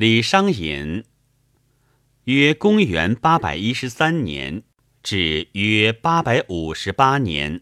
[0.00, 1.04] 李商隐，
[2.24, 4.62] 约公元八百一十三年
[5.02, 7.60] 至约八百五十八年，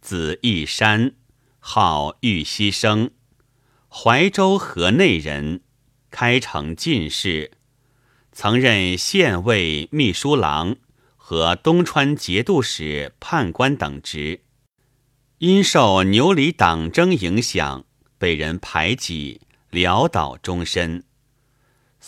[0.00, 1.12] 字义山，
[1.58, 3.10] 号玉溪生，
[3.86, 5.60] 怀州河内人，
[6.10, 7.50] 开成进士，
[8.32, 10.76] 曾任县尉、秘书郎
[11.16, 14.40] 和东川节度使、判官等职。
[15.36, 17.84] 因受牛李党争影响，
[18.16, 21.04] 被人排挤，潦倒终身。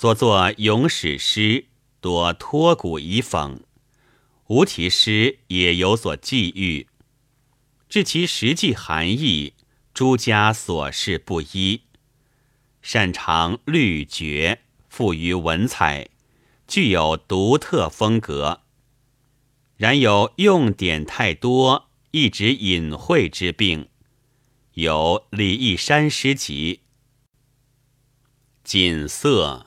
[0.00, 1.66] 所作咏史诗
[2.00, 3.60] 多托古以讽，
[4.46, 6.88] 无题诗也有所寄寓。
[7.86, 9.52] 至其实际含义，
[9.92, 11.82] 诸家所事不一。
[12.80, 16.08] 擅长律绝，富于文采，
[16.66, 18.62] 具有独特风格。
[19.76, 23.90] 然有用典太多，一直隐晦之病。
[24.72, 26.80] 有李义山诗集，
[28.64, 29.66] 锦瑟。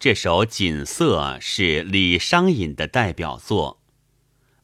[0.00, 3.82] 这首《锦瑟》是李商隐的代表作，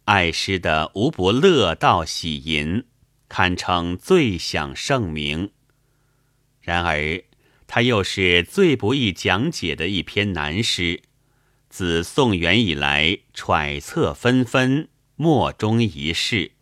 [0.05, 2.85] 爱诗的无不乐道喜吟，
[3.29, 5.51] 堪称最享盛名。
[6.61, 7.25] 然而，
[7.67, 11.03] 它又是最不易讲解的一篇难诗。
[11.69, 16.53] 自宋元以来，揣测纷纷，莫衷一是。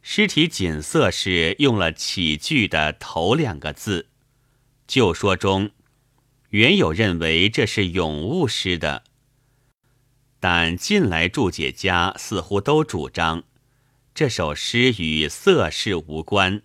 [0.00, 4.08] 诗题“锦瑟”是用了起句的头两个字，
[4.86, 5.72] 旧说中。
[6.54, 9.02] 原有认为这是咏物诗的，
[10.38, 13.42] 但近来注解家似乎都主张
[14.14, 16.62] 这首诗与色事无关，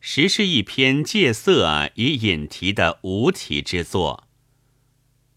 [0.00, 4.26] 实是一篇借色以引题的无题之作。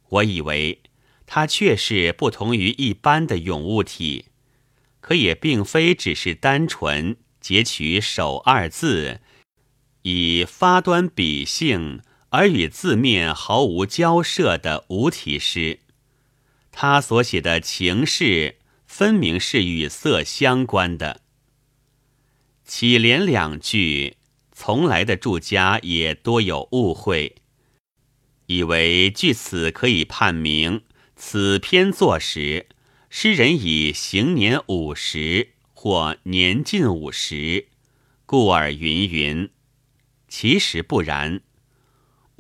[0.08, 0.80] 我以为
[1.26, 4.28] 它却是不同于一般的咏物体，
[5.02, 9.20] 可也并非只是单纯截取首二字
[10.04, 12.00] 以发端笔性。
[12.34, 15.82] 而与字面毫无交涉的无题诗，
[16.72, 18.58] 他所写的情事
[18.88, 21.22] 分明是与色相关的。
[22.66, 24.18] 起联两句，
[24.52, 27.36] 从来的注家也多有误会，
[28.48, 30.82] 以为据此可以判明
[31.16, 32.66] 此篇作时，
[33.12, 37.68] 诗人已行年五十或年近五十，
[38.26, 39.52] 故而云云。
[40.28, 41.42] 其实不然。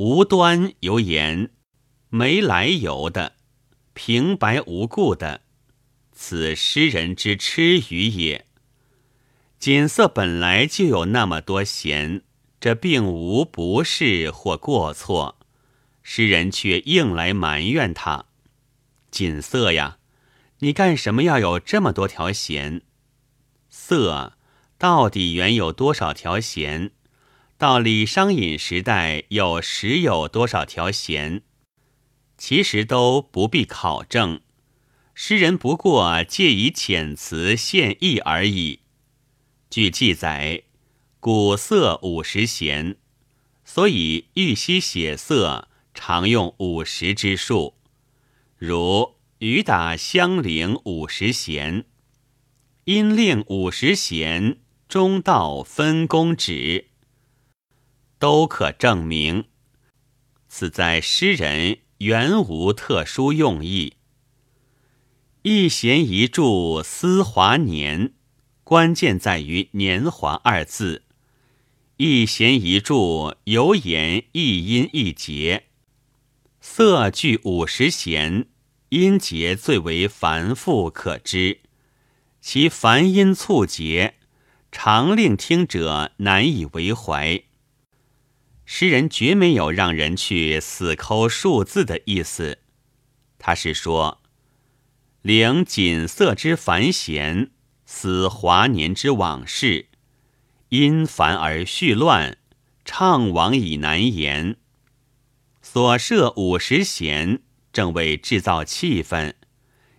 [0.05, 1.49] 无端有言，
[2.09, 3.35] 没来由的，
[3.93, 5.43] 平白无故的，
[6.11, 8.45] 此诗人之痴语也。
[9.57, 12.21] 锦瑟本来就有那么多弦，
[12.59, 15.39] 这并无不是或过错，
[16.01, 18.25] 诗人却硬来埋怨他。
[19.09, 19.99] 锦瑟呀，
[20.59, 22.81] 你干什么要有这么多条弦？
[23.69, 24.33] 瑟
[24.77, 26.91] 到底原有多少条弦？
[27.63, 31.43] 到李商隐时代，有时有多少条弦，
[32.37, 34.41] 其实都不必考证。
[35.13, 38.81] 诗人不过借以遣词献意而已。
[39.69, 40.63] 据记载，
[41.21, 42.97] 古色五十弦，
[43.63, 47.75] 所以玉溪写色常用五十之数，
[48.57, 51.85] 如雨打香菱五十弦，
[52.83, 54.57] 音令五十弦，
[54.89, 56.89] 中道分工指。
[58.23, 59.47] 都可证明，
[60.47, 63.95] 此在诗人原无特殊用意。
[65.41, 68.13] 一弦一柱思华年，
[68.63, 71.03] 关键在于“年华”二字。
[71.97, 75.65] 一弦一柱有言一音一节，
[76.61, 78.47] 色具五十弦，
[78.87, 81.59] 音节最为繁复可知，
[82.39, 84.13] 其繁音促节，
[84.71, 87.43] 常令听者难以为怀。
[88.75, 92.57] 诗人绝没有让人去死抠数字的意思，
[93.37, 94.23] 他是说：
[95.21, 97.51] 领锦瑟之繁弦，
[97.85, 99.89] 思华年之往事，
[100.69, 102.39] 因繁而序乱，
[102.83, 104.57] 怅惘以难言。
[105.61, 109.35] 所设五十弦，正为制造气氛，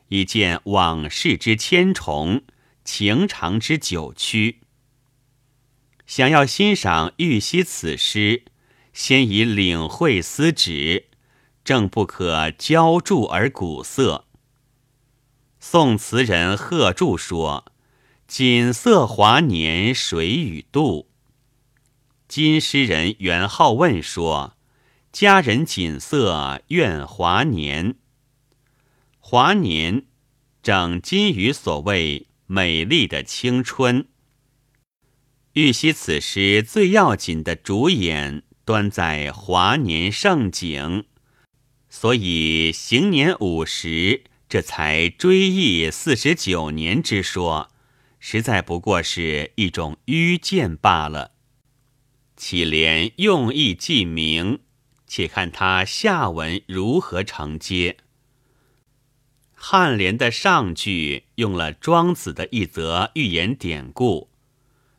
[0.09, 2.43] 以见往事之千重，
[2.85, 4.62] 情长之久曲。
[6.06, 8.43] 想要欣赏玉溪此诗。
[8.94, 11.08] 先以领会思止，
[11.64, 14.25] 正不可浇筑而古色。
[15.58, 17.73] 宋词人贺铸说
[18.29, 21.11] ：“锦瑟华年谁与度？”
[22.29, 24.56] 今诗人元好问说
[25.11, 27.96] ：“佳人锦瑟愿华年。”
[29.19, 30.05] 华年，
[30.62, 34.06] 正金鱼所谓美丽的青春。
[35.55, 41.05] 玉溪此诗最要紧的主演，端在华年盛景，
[41.88, 44.25] 所以行年五十。
[44.46, 47.70] 这才追忆四十九年之说，
[48.20, 51.32] 实在不过是一种愚见罢了。
[52.37, 54.61] 启联用意既明，
[55.08, 57.96] 且看他下文如何承接。
[59.58, 64.28] 颔联的上句用了庄子的一则寓言典故，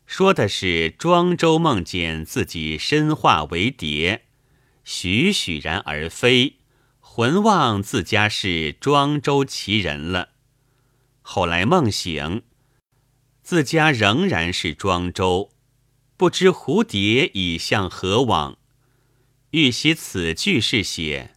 [0.06, 4.25] 说的是庄周梦见自己身化为蝶，
[4.84, 6.57] 栩栩然而飞。
[7.00, 10.30] 魂忘自家是庄周其人了，
[11.22, 12.44] 后来梦醒，
[13.42, 15.52] 自家仍然是庄周，
[16.18, 18.57] 不知蝴蝶已向何往。
[19.52, 21.36] 欲写此句是写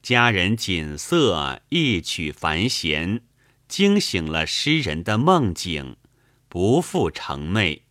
[0.00, 3.22] 佳人锦瑟一曲繁弦，
[3.68, 5.96] 惊醒了诗人的梦境，
[6.48, 7.82] 不复成寐。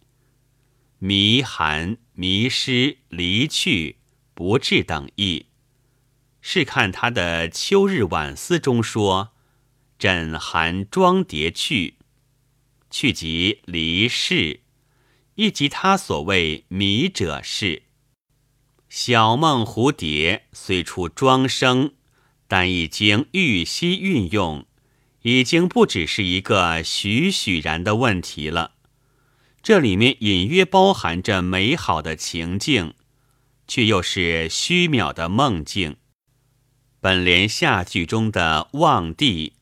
[1.03, 3.97] 迷寒、迷失、离去、
[4.35, 5.47] 不至等意。
[6.41, 9.31] 是看他的《秋日晚思》中说
[9.97, 11.95] ：“枕寒妆蝶去，
[12.91, 14.59] 去即离世，
[15.33, 17.81] 亦即他所谓迷者是。
[18.87, 21.95] 小梦蝴蝶虽出庄生，
[22.47, 24.67] 但已经欲惜运用，
[25.23, 28.75] 已经不只是一个栩栩然的问题了。
[29.63, 32.95] 这里面隐约包含着美好的情境，
[33.67, 35.97] 却又是虚渺的梦境。”
[36.99, 39.53] 本联下句中的望帝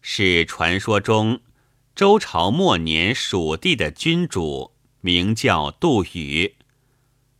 [0.00, 1.40] 是传说中
[1.94, 6.56] 周朝末年蜀地的君主，名叫杜宇。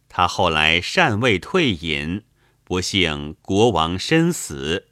[0.08, 2.22] 他后来禅位退隐，
[2.64, 4.88] 不幸国王身死，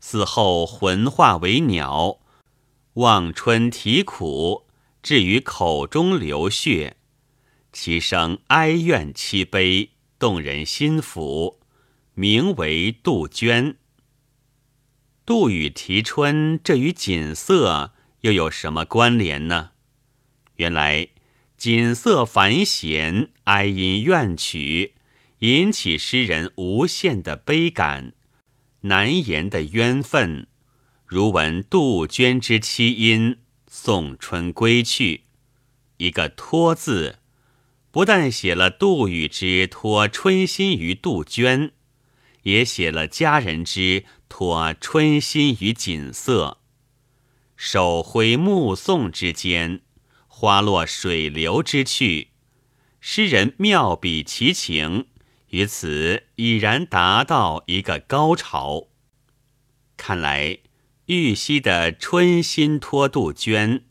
[0.00, 2.18] 死后魂化为鸟，
[2.94, 4.63] 望春啼苦，
[5.04, 6.96] 至于口中流血，
[7.74, 11.58] 其声哀怨凄悲，动人心腑，
[12.14, 13.76] 名为杜鹃。
[15.26, 17.92] 杜宇啼春，这与锦瑟
[18.22, 19.72] 又有什么关联呢？
[20.56, 21.08] 原来
[21.58, 24.94] 锦瑟繁弦，哀音怨曲，
[25.40, 28.14] 引起诗人无限的悲感，
[28.80, 30.46] 难言的冤愤。
[31.04, 33.36] 如闻杜鹃之凄音，
[33.76, 35.24] 送春归去，
[35.96, 37.18] 一个托字，
[37.90, 41.72] 不但写了杜宇之托春心于杜鹃。
[42.42, 46.58] 也写了佳人之托春心于锦瑟，
[47.56, 49.80] 手挥目送之间，
[50.28, 52.28] 花落水流之趣，
[53.00, 55.08] 诗人妙笔其情，
[55.48, 58.86] 于此已然达到一个高潮。
[59.96, 60.58] 看来
[61.06, 63.84] 玉溪的春心托杜鹃，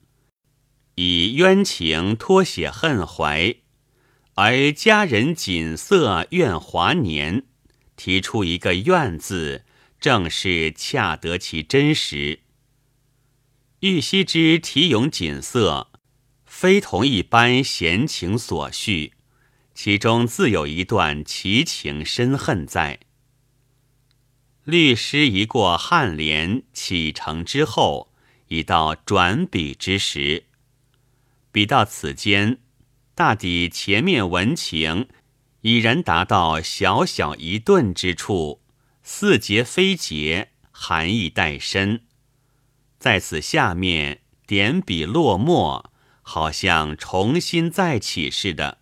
[0.96, 3.58] 以冤情托写恨怀，
[4.34, 7.44] 而佳人锦瑟怨华年。
[7.96, 9.64] 提出一个“怨”字，
[10.00, 12.40] 正是恰得其真实。
[13.82, 15.92] 玉溪之题咏锦瑟，
[16.48, 19.14] 非同一般闲情所叙，
[19.76, 23.02] 其中自有一段奇情深恨在。
[24.64, 28.12] 律诗一过颔联启程之后，
[28.48, 30.46] 已到转笔之时。
[31.52, 32.60] 笔到此间，
[33.14, 35.08] 大抵前面文情。
[35.62, 38.62] 已然达到小小一顿之处，
[39.02, 42.02] 似结非结，含义带深。
[43.00, 45.90] 在此下面点笔落墨，
[46.22, 48.80] 好像重新再起似的。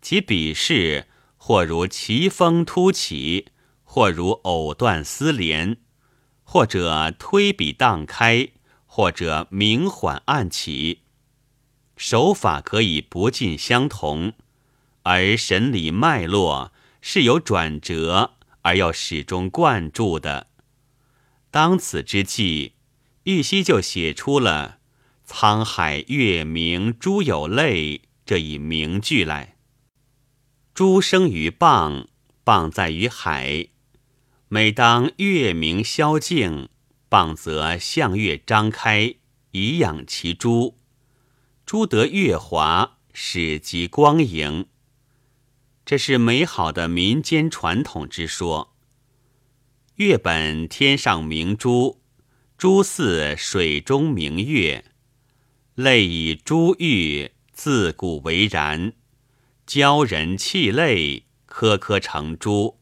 [0.00, 3.48] 其笔势或如奇峰突起，
[3.94, 5.76] 或如藕断丝连，
[6.44, 8.48] 或者推笔荡开，
[8.86, 11.02] 或者明缓暗起，
[11.94, 14.32] 手法可以不尽相同。
[15.02, 16.72] 而神理脉络
[17.02, 20.46] 是有转折，而又始终贯注的。
[21.50, 22.72] 当此之际，
[23.24, 24.78] 玉溪就写出了
[25.28, 29.56] “沧海月明珠有泪”这一名句来。
[30.72, 32.06] 珠生于蚌，
[32.42, 33.68] 蚌在于海。
[34.54, 36.68] 每当月明宵静，
[37.08, 39.14] 蚌则向月张开，
[39.52, 40.76] 以养其珠。
[41.64, 44.66] 珠得月华，始极光莹。
[45.86, 48.74] 这是美好的民间传统之说。
[49.94, 52.02] 月本天上明珠，
[52.58, 54.84] 珠似水中明月。
[55.76, 58.92] 泪以珠玉，自古为然。
[59.66, 62.81] 鲛人泣泪，颗颗成珠。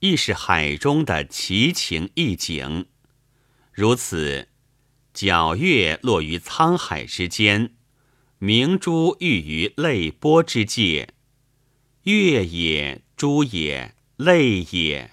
[0.00, 2.86] 亦是海中的奇情异景。
[3.72, 4.48] 如此，
[5.14, 7.74] 皎月落于沧海之间，
[8.38, 11.14] 明珠玉于泪波之界。
[12.04, 15.10] 月也，珠也，泪也，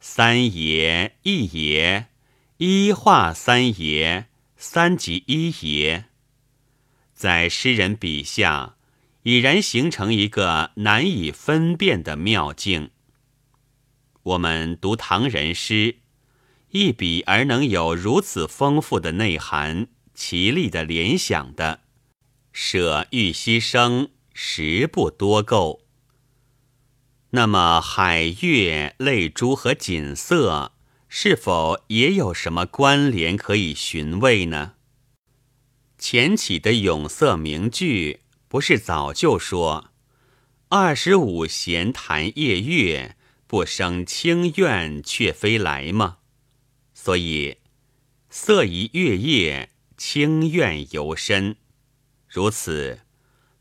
[0.00, 2.06] 三爷一爷，
[2.56, 6.06] 一画三爷，三即一爷。
[7.14, 8.76] 在诗人笔下，
[9.22, 12.90] 已然形成一个难以分辨的妙境。
[14.22, 15.96] 我们读唐人诗，
[16.70, 21.80] 一笔而能有如此丰富的内涵、奇丽的联想的，
[22.52, 25.82] 舍玉溪生实不多够。
[27.30, 30.72] 那么，海月、泪珠和锦瑟
[31.08, 34.74] 是否也有什么关联可以寻味呢？
[35.98, 39.90] 前起的咏瑟名句不是早就说
[40.70, 43.16] “二十五弦弹夜月，
[43.48, 46.18] 不生清怨却非来”吗？
[46.94, 47.58] 所以，
[48.30, 51.56] 色移月夜，清怨尤深。
[52.28, 53.00] 如此，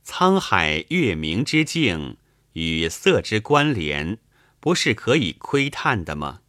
[0.05, 2.17] 沧海月明之境。
[2.53, 4.17] 与色之关联，
[4.59, 6.41] 不是可以窥探的吗？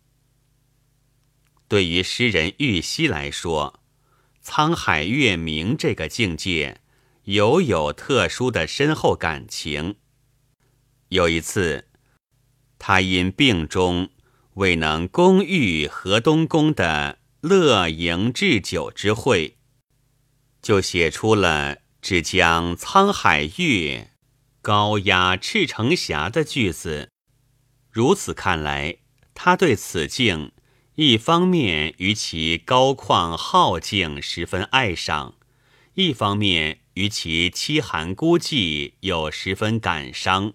[1.69, 3.81] 对于诗人玉溪来说，
[4.43, 6.81] 沧海月明这个境界，
[7.25, 9.97] 犹有特殊的深厚感情。
[11.11, 11.88] 有一次，
[12.79, 14.11] 他因病中
[14.55, 19.57] 未能攻遇河东宫的乐营置酒之会，
[20.63, 24.13] 就写出了“只将沧海月”。
[24.61, 27.11] 高压赤城峡的句子，
[27.91, 28.99] 如此看来，
[29.33, 30.53] 他对此境
[30.97, 35.37] 一方面与其高旷浩境十分爱赏，
[35.95, 40.53] 一方面与其凄寒孤寂又十分感伤，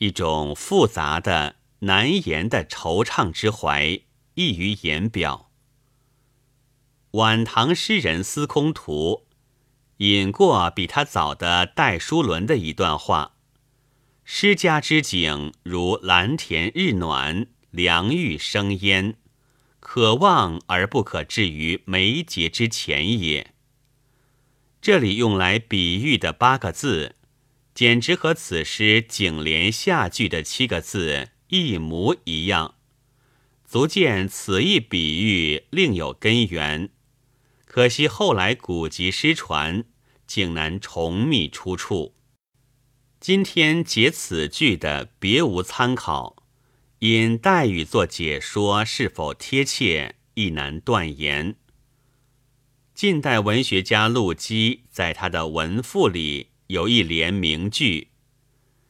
[0.00, 4.00] 一种复杂的难言的惆怅之怀
[4.34, 5.50] 溢于言表。
[7.12, 9.26] 晚唐诗人司空图。
[9.98, 13.34] 引过比他早的戴叔伦的一段话
[14.24, 19.16] ：“诗家之景，如蓝田日暖，凉玉生烟，
[19.78, 23.52] 可望而不可至于眉睫之前也。”
[24.80, 27.16] 这里用来比喻的八个字，
[27.80, 32.74] 简直和此诗颈联下句的七个字一模一样，
[33.64, 36.90] 足见此一比喻另有根源。
[37.64, 39.84] 可惜后来古籍失传。
[40.26, 42.14] 竟难重觅出处。
[43.18, 46.44] 今天解此句的别无参考，
[46.98, 51.56] 因黛语做解说是否贴切，亦难断言。
[52.94, 58.12] 近代文学家陆机在他的文赋里有一联名句：“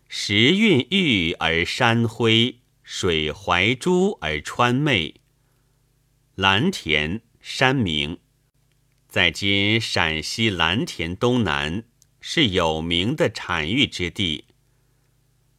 [0.06, 5.14] 时运玉而山辉，水怀珠而川媚。”
[6.36, 8.18] 蓝田山明。
[9.08, 11.84] 在今陕西蓝田东南，
[12.20, 14.44] 是有名的产玉之地。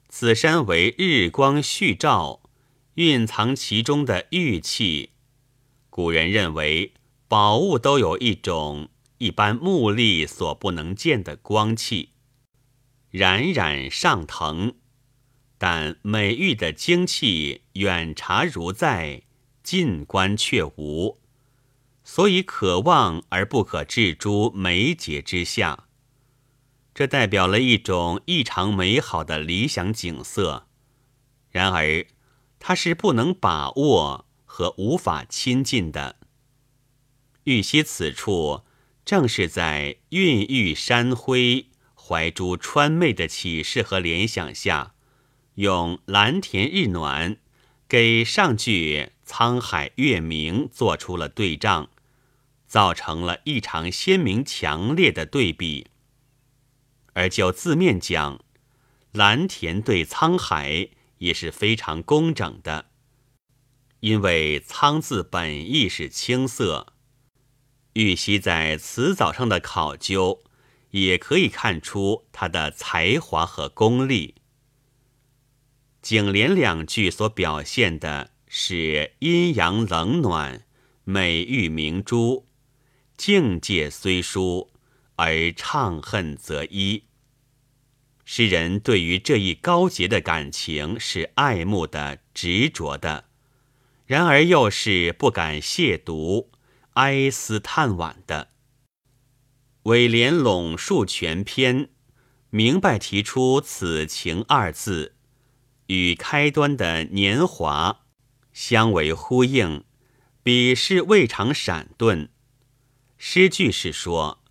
[0.08, 2.44] 此山为日光煦照，
[2.96, 5.10] 蕴藏其中的玉器。
[5.90, 6.94] 古人认为，
[7.28, 8.90] 宝物都有一种
[9.22, 12.10] 一般目力所不能见的光气，
[13.12, 14.74] 冉冉上腾。
[15.60, 19.22] 但美玉的精气远察如在，
[19.62, 21.20] 近观却无。
[22.04, 25.88] 所以可望而不可置诸眉睫之下，
[26.96, 30.66] 这代表了一种异常美好的理想景色。
[31.52, 32.08] 然而，
[32.58, 36.16] 它是不能把握和无法亲近的。
[37.44, 38.64] 玉溪此处，
[39.04, 44.94] 正是在孕育山辉、怀珠川媚的启示和联想下，
[45.56, 47.38] 用蓝田日暖
[47.88, 51.90] 给上句沧海月明做出了对仗。
[52.68, 55.88] 造成了异常鲜明强烈的对比。
[57.12, 58.40] 而就字面讲，
[59.12, 62.86] 蓝田对沧海也是非常工整的，
[64.00, 66.91] 因为“沧”字本意是青色。
[67.94, 70.44] 玉溪在词藻上的考究，
[70.92, 74.36] 也可以看出他的才华和功力。
[76.02, 80.66] 颈联两句所表现的是阴阳冷暖、
[81.04, 82.46] 美玉明珠。
[83.18, 84.72] 境界虽殊，
[85.16, 87.04] 而怅恨则一。
[88.26, 93.26] 诗人对于这一高洁的感情是爱慕的、执着的，
[94.06, 96.48] 然而又是不敢亵渎、
[96.94, 98.50] 哀思叹惋的。
[99.84, 101.90] 尾联拢述全篇，
[102.50, 105.16] 明白提出此情二字，
[105.88, 108.02] 与开端的年华
[108.54, 109.84] 相为呼应，
[110.44, 112.30] 笔势未尝闪遁。
[113.18, 114.44] 诗句是说，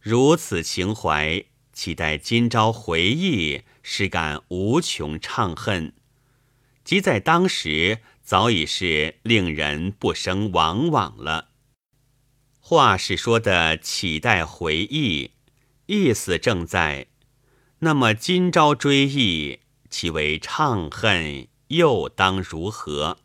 [0.00, 1.44] 如此情怀。
[1.72, 5.92] 期待今朝回忆，实感无穷怅恨。
[6.82, 11.47] 即在当时，早已是令人不生往往了。
[12.70, 15.30] 话是说的期待回忆，
[15.86, 17.06] 意思正在。
[17.78, 23.20] 那么今朝追忆，岂为怅恨，又当如何？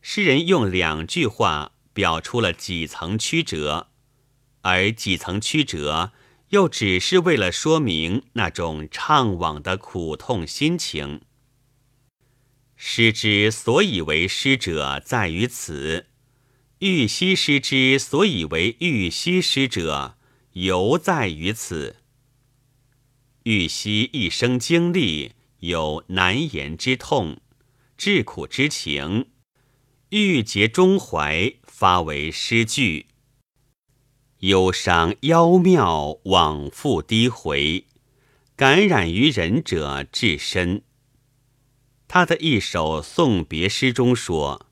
[0.00, 3.88] 诗人用两句话表出了几层曲折，
[4.62, 6.12] 而几层曲折。
[6.48, 11.20] 又只是为了说明那种怅惘的苦痛心情。
[12.76, 16.06] 诗之所以为诗者，在于此；
[16.82, 20.16] 玉溪诗之所以为玉溪诗者，
[20.54, 21.98] 犹在于此。
[23.44, 27.40] 玉溪一生经历有难言之痛、
[27.96, 29.28] 至苦之情，
[30.08, 33.06] 郁结中怀，发为诗句。
[34.38, 37.86] 忧伤妖妙，往复低回，
[38.56, 40.82] 感染于人者至深。
[42.08, 44.66] 他的一首送别诗中说：“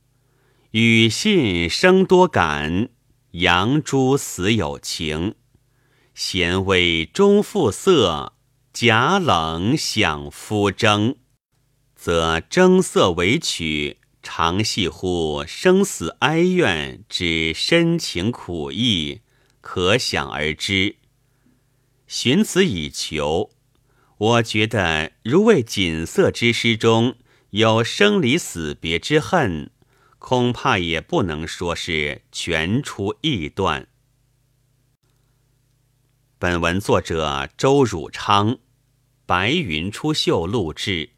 [0.73, 2.91] 与信生多感，
[3.33, 5.35] 杨朱死有情。
[6.15, 8.35] 闲微终复色，
[8.73, 11.17] 假冷想夫争。
[11.97, 19.23] 则争色为曲，常系乎生死哀怨之深情苦意。”
[19.61, 20.97] 可想而知，
[22.07, 23.51] 寻此以求，
[24.17, 27.17] 我觉得如为锦瑟之诗中
[27.51, 29.71] 有生离死别之恨，
[30.21, 33.89] 恐怕也不能说是全出臆断。
[36.39, 38.59] 本文作者周汝昌，
[39.25, 41.11] 白云出秀录制。